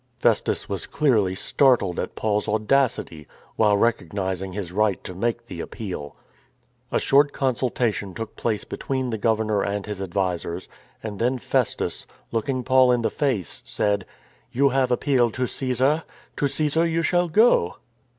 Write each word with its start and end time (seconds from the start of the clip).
Festus 0.17 0.67
was 0.67 0.87
clearly 0.87 1.35
startled 1.35 1.99
at 1.99 2.15
Paul's 2.15 2.47
audacity, 2.47 3.27
while 3.55 3.77
recognising 3.77 4.53
his 4.53 4.71
right 4.71 5.03
to 5.03 5.13
make 5.13 5.45
the 5.45 5.61
appeal. 5.61 6.15
A 6.91 6.99
short 6.99 7.33
consultation 7.33 8.15
took 8.15 8.35
place 8.35 8.63
between 8.63 9.11
the 9.11 9.19
governor 9.19 9.61
and 9.61 9.85
his 9.85 10.01
advisers, 10.01 10.67
and 11.03 11.19
then 11.19 11.37
Festus, 11.37 12.07
looking 12.31 12.63
Paul 12.63 12.91
in 12.91 13.03
the 13.03 13.11
face, 13.11 13.61
said:" 13.63 14.07
You 14.51 14.69
have 14.69 14.89
appealed 14.89 15.35
to 15.35 15.43
Csesar? 15.43 16.01
To 16.37 16.47
Caesar 16.47 16.83
you 16.87 17.03
shall 17.03 17.29
go. 17.29 17.75